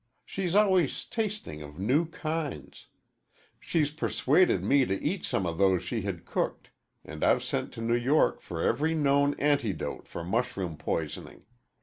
She's 0.25 0.55
always 0.55 1.05
tasting 1.05 1.61
of 1.61 1.77
new 1.77 2.07
kinds. 2.07 2.87
She's 3.59 3.91
persuaded 3.91 4.63
me 4.63 4.83
to 4.83 4.99
eat 4.99 5.23
some 5.25 5.45
of 5.45 5.59
those 5.59 5.83
she 5.83 6.01
had 6.01 6.25
cooked, 6.25 6.71
and 7.05 7.23
I've 7.23 7.43
sent 7.43 7.71
to 7.73 7.81
New 7.81 7.93
York 7.93 8.41
for 8.41 8.63
every 8.63 8.95
known 8.95 9.35
antidote 9.35 10.07
for 10.07 10.23
mushroom 10.23 10.75
poisoning. 10.75 11.43